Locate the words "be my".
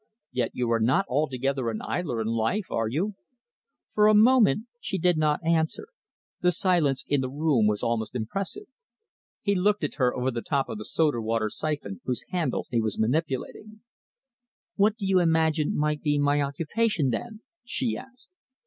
16.01-16.41